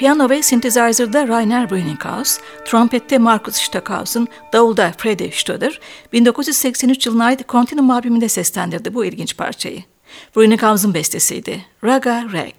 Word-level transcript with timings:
Piyano 0.00 0.30
ve 0.30 0.42
synthesizer'da 0.42 1.28
Rainer 1.28 1.70
Brenninghaus, 1.70 2.38
trompette 2.64 3.18
Markus 3.18 3.56
Stockhausen, 3.56 4.28
davulda 4.52 4.92
Freddy 4.98 5.30
Stöder, 5.32 5.80
1983 6.12 7.06
yılına 7.06 7.24
ait 7.24 7.48
Continuum 7.48 7.90
albümünde 7.90 8.28
seslendirdi 8.28 8.94
bu 8.94 9.04
ilginç 9.04 9.36
parçayı. 9.36 9.82
Brenninghaus'un 10.36 10.94
bestesiydi. 10.94 11.64
Raga 11.84 12.24
Rag. 12.32 12.54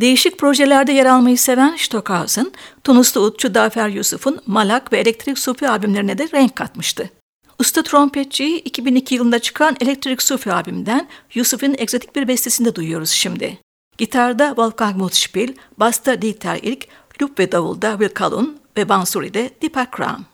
Değişik 0.00 0.38
projelerde 0.38 0.92
yer 0.92 1.06
almayı 1.06 1.38
seven 1.38 1.76
Stockhausen, 1.76 2.52
Tunuslu 2.84 3.20
utçu 3.20 3.54
Dafer 3.54 3.88
Yusuf'un 3.88 4.40
Malak 4.46 4.92
ve 4.92 4.98
Elektrik 4.98 5.38
Sufi 5.38 5.68
albümlerine 5.68 6.18
de 6.18 6.28
renk 6.34 6.56
katmıştı. 6.56 7.10
Usta 7.58 7.82
trompetçiyi 7.82 8.58
2002 8.62 9.14
yılında 9.14 9.38
çıkan 9.38 9.76
Elektrik 9.80 10.22
Sufi 10.22 10.52
albümünden 10.52 11.08
Yusuf'un 11.34 11.74
egzotik 11.78 12.16
bir 12.16 12.28
bestesinde 12.28 12.74
duyuyoruz 12.74 13.10
şimdi. 13.10 13.58
Gitarda 14.00 14.56
Wolfgang 14.56 14.96
Mutspiel, 14.96 15.54
basta 15.76 16.22
Dieter 16.22 16.56
Ilk, 16.62 16.88
lüp 17.20 17.38
ve 17.38 17.52
davulda 17.52 17.90
Will 17.90 18.14
Kalun 18.14 18.60
ve 18.76 18.88
Bansuri'de 18.88 19.50
Deepak 19.62 20.00
Ram. 20.00 20.24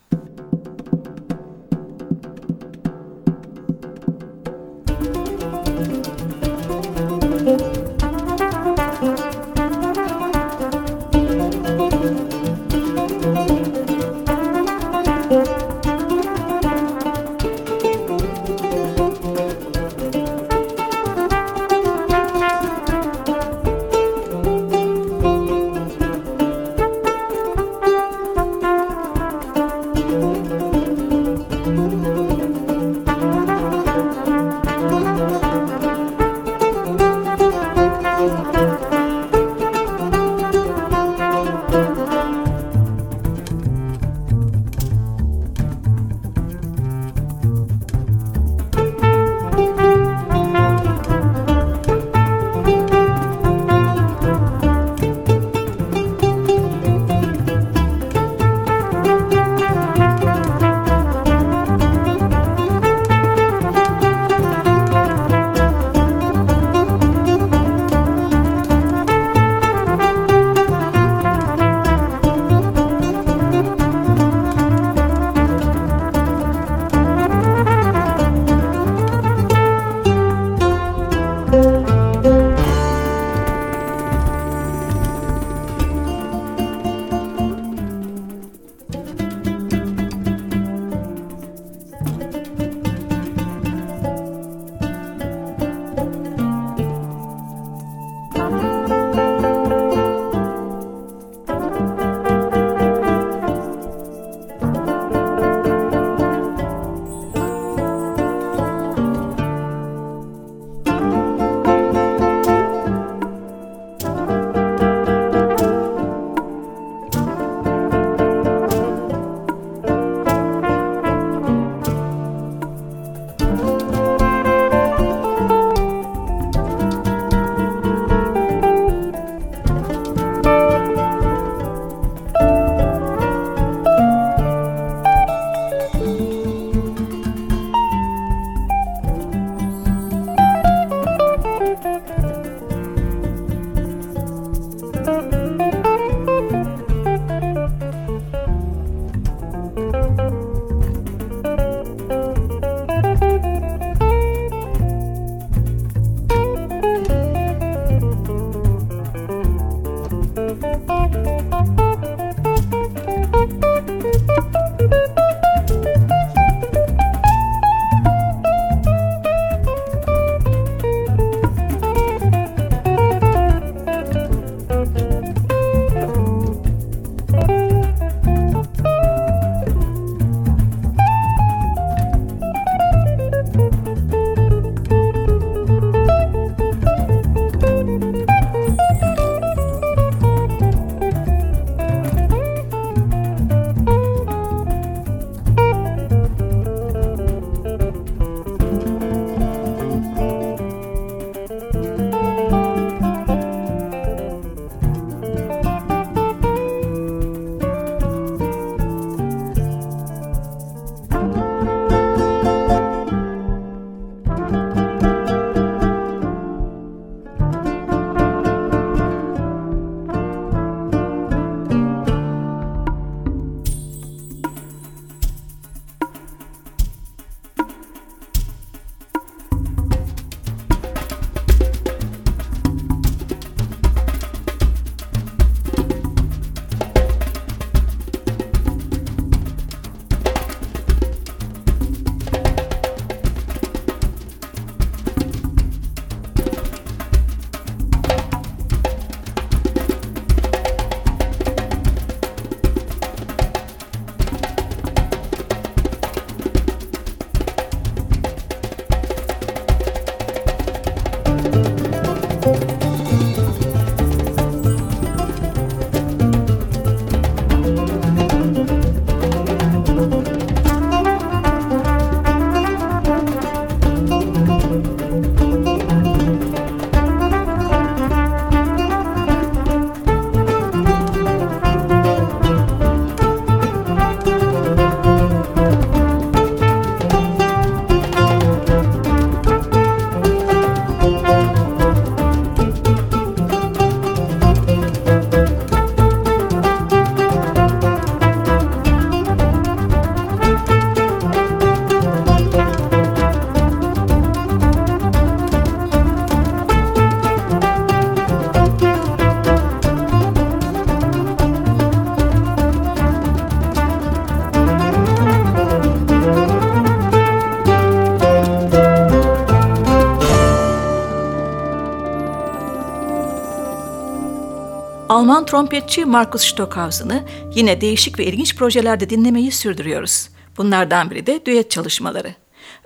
Alman 325.26 325.46
trompetçi 325.46 326.04
Markus 326.04 326.44
Stockhausen'ı 326.44 327.24
yine 327.54 327.80
değişik 327.80 328.18
ve 328.18 328.24
ilginç 328.24 328.56
projelerde 328.56 329.10
dinlemeyi 329.10 329.50
sürdürüyoruz. 329.50 330.28
Bunlardan 330.56 331.10
biri 331.10 331.26
de 331.26 331.46
düet 331.46 331.70
çalışmaları. 331.70 332.34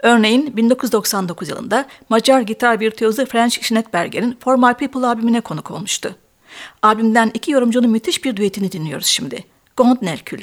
Örneğin 0.02 0.56
1999 0.56 1.49
yılında 1.49 1.87
Macar 2.09 2.40
gitar 2.40 2.80
virtüözü 2.80 3.26
Franz 3.26 3.52
Schnettberger'in 3.52 4.38
For 4.44 4.54
My 4.54 4.75
People 4.75 5.06
albümüne 5.06 5.40
konuk 5.40 5.70
olmuştu. 5.70 6.14
Albümden 6.82 7.30
iki 7.35 7.50
yorumcunun 7.50 7.90
müthiş 7.90 8.25
bir 8.25 8.37
düetini 8.37 8.73
dinliyoruz 8.73 9.06
şimdi. 9.06 9.44
Gond 9.76 9.97
Nerkül. 10.02 10.42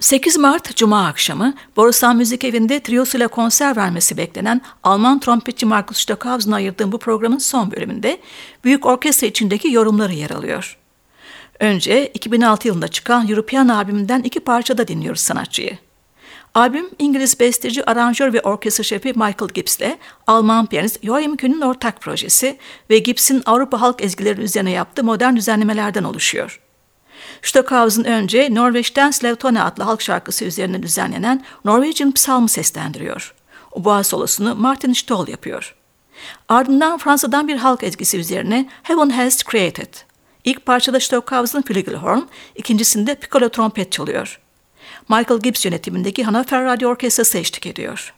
...8 0.00 0.38
Mart 0.38 0.76
Cuma 0.76 1.06
akşamı 1.06 1.54
Borusan 1.76 2.16
Müzik 2.16 2.44
Evi'nde 2.44 2.80
triyosuyla 2.80 3.28
konser 3.28 3.76
vermesi 3.76 4.16
beklenen 4.16 4.60
Alman 4.82 5.20
trompetçi 5.20 5.66
Markus 5.66 5.98
Stockhausen'a 5.98 6.56
ayırdığım 6.56 6.92
bu 6.92 6.98
programın 6.98 7.38
son 7.38 7.70
bölümünde... 7.70 8.18
...büyük 8.64 8.86
orkestra 8.86 9.26
içindeki 9.26 9.72
yorumları 9.72 10.12
yer 10.12 10.30
alıyor. 10.30 10.78
Önce 11.60 12.06
2006 12.06 12.68
yılında 12.68 12.88
çıkan 12.88 13.28
European 13.28 13.68
albümünden 13.68 14.22
iki 14.22 14.40
parçada 14.40 14.88
dinliyoruz 14.88 15.20
sanatçıyı. 15.20 15.78
Albüm 16.54 16.90
İngiliz 16.98 17.40
besteci, 17.40 17.90
aranjör 17.90 18.32
ve 18.32 18.40
orkestra 18.40 18.84
şefi 18.84 19.08
Michael 19.08 19.48
Gibbs'le 19.54 19.98
Alman 20.26 20.66
piyanist 20.66 21.04
Joachim 21.04 21.36
Kühn'ün 21.36 21.60
ortak 21.60 22.00
projesi 22.00 22.58
ve 22.90 22.98
Gibbs'in 22.98 23.42
Avrupa 23.46 23.80
halk 23.80 24.02
ezgileri 24.02 24.40
üzerine 24.40 24.70
yaptığı 24.70 25.04
modern 25.04 25.36
düzenlemelerden 25.36 26.04
oluşuyor. 26.04 26.60
Stockhausen 27.42 28.04
önce 28.04 28.54
Norveç'ten 28.54 29.10
Slevtone 29.10 29.62
adlı 29.62 29.84
halk 29.84 30.02
şarkısı 30.02 30.44
üzerine 30.44 30.82
düzenlenen 30.82 31.44
Norwegian 31.64 32.12
Psalm'ı 32.12 32.48
seslendiriyor. 32.48 33.34
Boğa 33.76 34.04
solosunu 34.04 34.54
Martin 34.54 34.92
Stoll 34.92 35.28
yapıyor. 35.28 35.74
Ardından 36.48 36.98
Fransa'dan 36.98 37.48
bir 37.48 37.56
halk 37.56 37.82
ezgisi 37.82 38.18
üzerine 38.18 38.68
Heaven 38.82 39.10
Has 39.10 39.38
Created. 39.50 39.94
İlk 40.44 40.66
parçada 40.66 41.00
Stockhausen 41.00 41.62
flügelhorn, 41.62 42.20
ikincisinde 42.54 43.14
piccolo 43.14 43.48
trompet 43.48 43.92
çalıyor. 43.92 44.40
Michael 45.08 45.40
Gibbs 45.40 45.64
yönetimindeki 45.64 46.24
Hannover 46.24 46.64
Radyo 46.64 46.88
Orkestrası 46.88 47.38
eşlik 47.38 47.66
ediyor. 47.66 48.14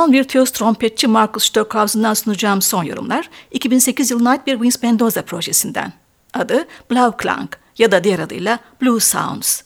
Alman 0.00 0.12
virtüöz 0.12 0.50
trompetçi 0.50 1.06
Markus 1.06 1.44
Stockhausen'dan 1.44 2.14
sunacağım 2.14 2.62
son 2.62 2.84
yorumlar 2.84 3.30
2008 3.50 4.10
yılına 4.10 4.30
ait 4.30 4.46
bir 4.46 4.60
Vince 4.60 4.78
Mendoza 4.82 5.22
projesinden. 5.22 5.92
Adı 6.34 6.66
Blauklang 6.90 7.48
ya 7.78 7.92
da 7.92 8.04
diğer 8.04 8.18
adıyla 8.18 8.58
Blue 8.82 9.00
Sounds. 9.00 9.62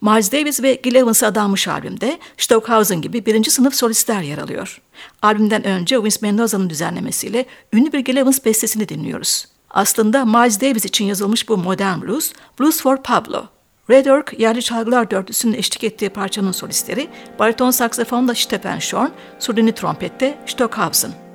Miles 0.00 0.32
Davis 0.32 0.62
ve 0.62 0.74
Gil 0.74 0.94
Evans'a 0.94 1.26
adanmış 1.26 1.68
albümde 1.68 2.18
Stockhausen 2.38 3.02
gibi 3.02 3.26
birinci 3.26 3.50
sınıf 3.50 3.74
solistler 3.74 4.22
yer 4.22 4.38
alıyor. 4.38 4.82
Albümden 5.22 5.64
önce 5.64 6.02
Vince 6.02 6.18
Mendoza'nın 6.22 6.70
düzenlemesiyle 6.70 7.46
ünlü 7.72 7.92
bir 7.92 7.98
Gil 7.98 8.16
Evans 8.16 8.44
bestesini 8.44 8.88
dinliyoruz. 8.88 9.46
Aslında 9.70 10.24
Miles 10.24 10.60
Davis 10.60 10.84
için 10.84 11.04
yazılmış 11.04 11.48
bu 11.48 11.56
modern 11.56 12.02
blues, 12.02 12.32
Blues 12.60 12.80
for 12.80 13.02
Pablo. 13.02 13.55
Red 13.90 14.06
Ork 14.06 14.40
yerli 14.40 14.62
çalgılar 14.62 15.10
dörtlüsünün 15.10 15.54
eşlik 15.54 15.84
ettiği 15.84 16.10
parçanın 16.10 16.52
solistleri, 16.52 17.08
bariton 17.38 17.70
saksafonda 17.70 18.34
Stephen 18.34 18.78
Shorn, 18.78 19.08
surdini 19.38 19.72
trompette 19.72 20.38
Stockhausen. 20.46 21.25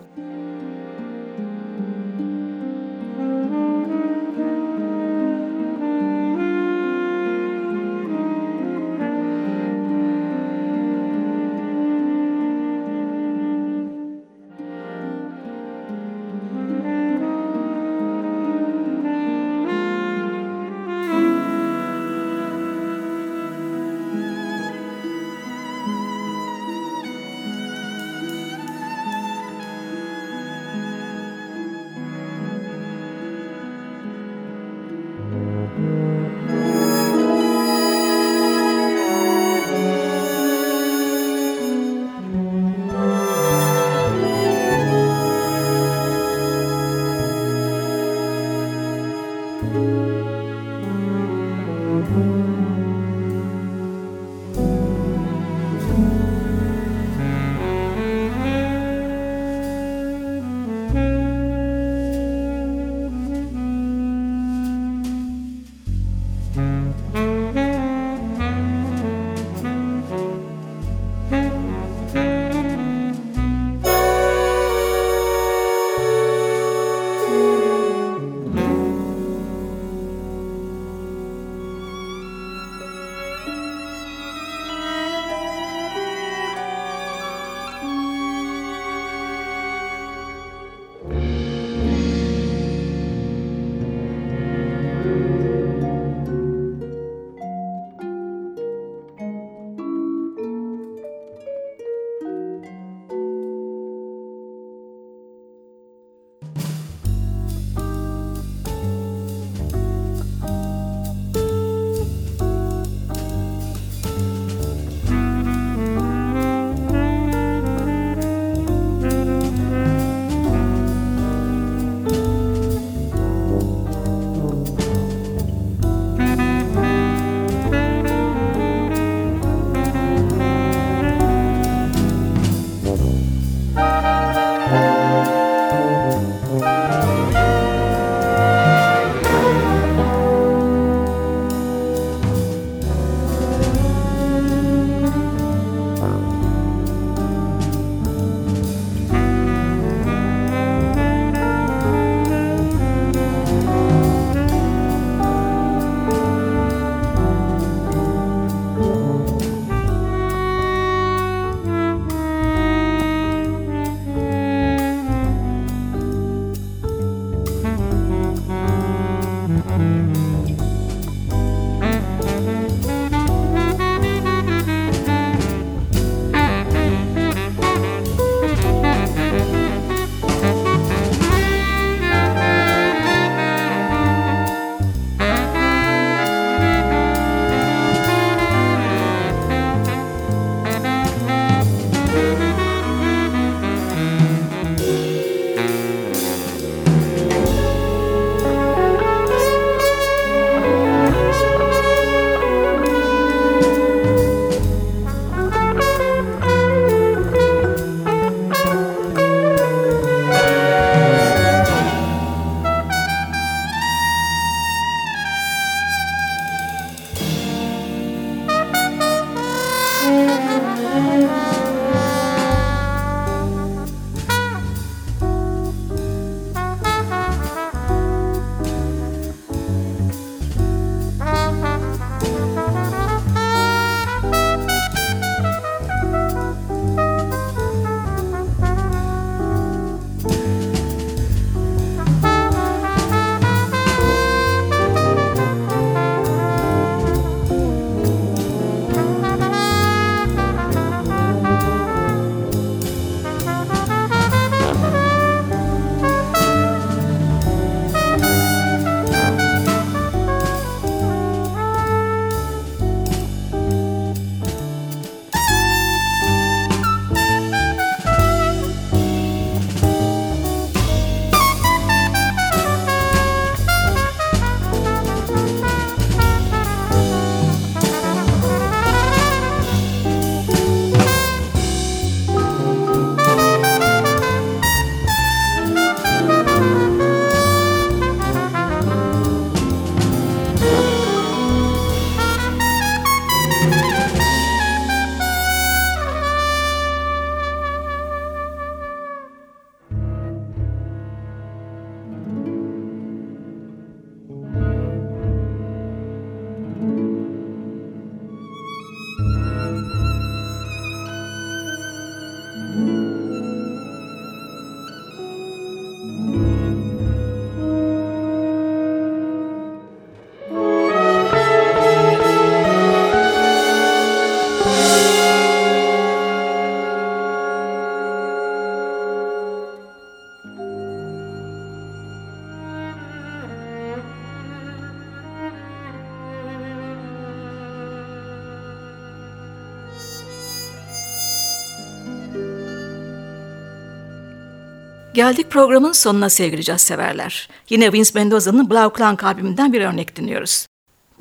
Geldik 345.13 345.49
programın 345.49 345.91
sonuna 345.91 346.29
sevgili 346.29 346.63
caz 346.63 346.81
severler. 346.81 347.49
Yine 347.69 347.93
Vince 347.93 348.11
Mendoza'nın 348.15 348.69
Blau 348.69 348.97
Clank 348.97 349.23
albümünden 349.23 349.73
bir 349.73 349.81
örnek 349.81 350.15
dinliyoruz. 350.15 350.65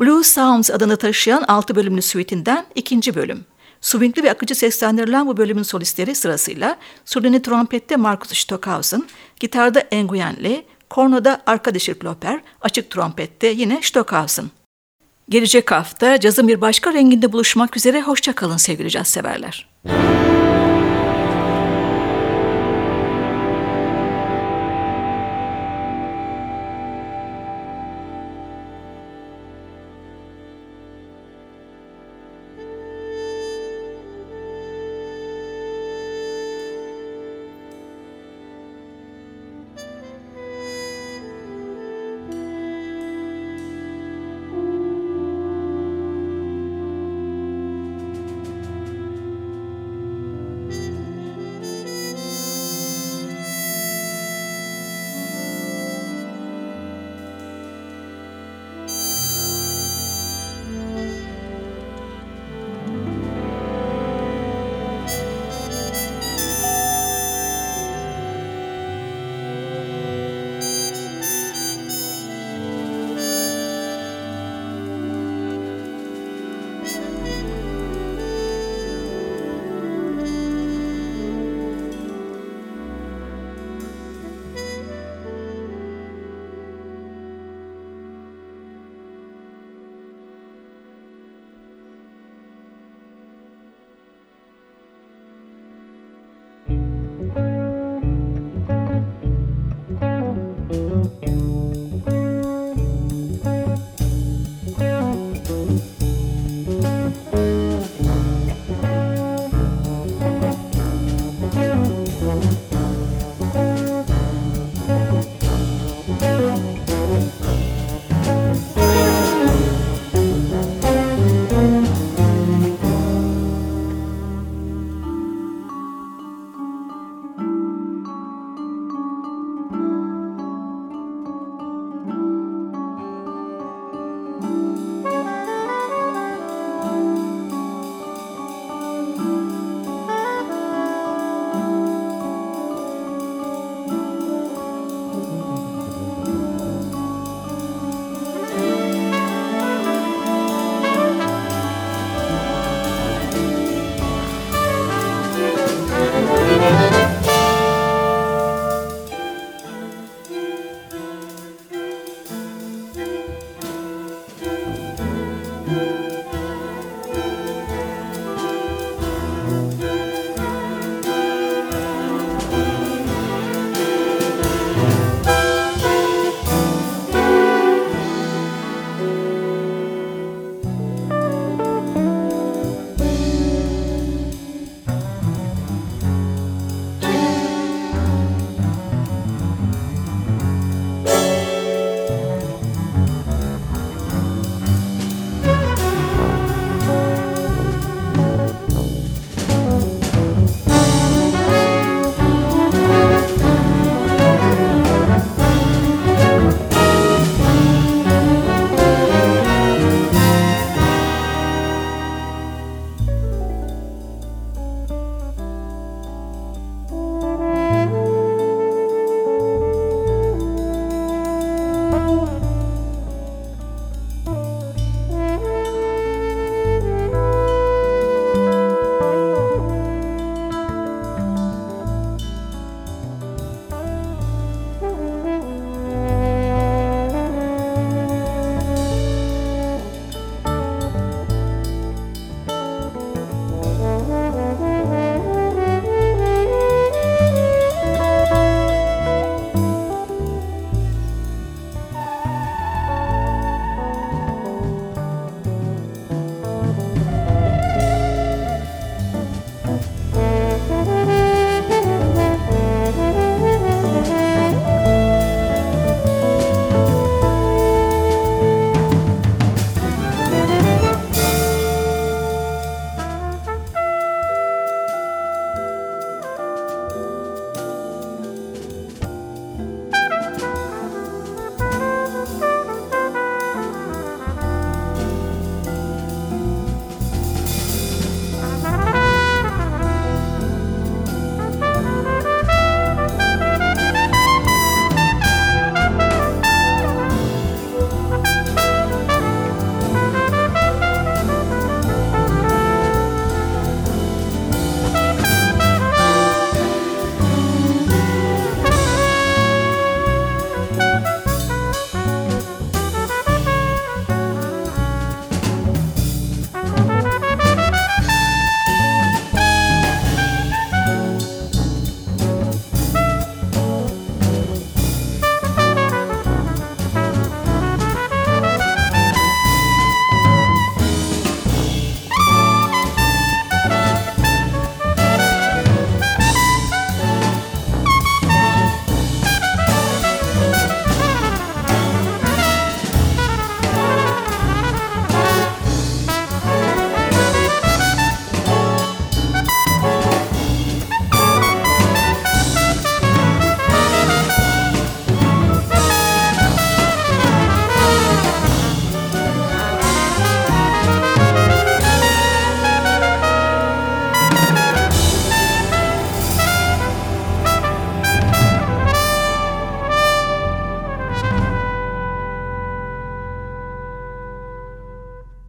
Blue 0.01 0.25
Sounds 0.25 0.71
adını 0.71 0.97
taşıyan 0.97 1.45
6 1.49 1.77
bölümlü 1.77 2.03
suite'inden 2.03 2.67
ikinci 2.75 3.15
bölüm. 3.15 3.45
Swingli 3.81 4.23
ve 4.23 4.31
akıcı 4.31 4.55
seslendirilen 4.55 5.27
bu 5.27 5.37
bölümün 5.37 5.63
solistleri 5.63 6.15
sırasıyla 6.15 6.77
surdini 7.05 7.43
trompette 7.43 7.97
Marcus 7.97 8.39
Stockhausen, 8.39 9.05
gitarda 9.41 9.85
Nguyen 9.93 10.37
Lee, 10.43 10.65
kornoda 10.91 11.43
Arkadaş 11.47 11.87
Klopper, 11.87 12.41
açık 12.61 12.91
trompette 12.91 13.47
yine 13.47 13.81
Stockhausen. 13.83 14.45
Gelecek 15.29 15.71
hafta 15.71 16.21
cazın 16.21 16.49
bir 16.49 16.61
başka 16.61 16.93
renginde 16.93 17.33
buluşmak 17.33 17.77
üzere 17.77 18.03
hoşça 18.03 18.33
kalın 18.33 18.57
sevgili 18.57 18.91
caz 18.91 19.09
severler. 19.09 19.69
Müzik 19.85 20.40